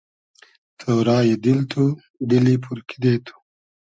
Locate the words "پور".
2.63-2.77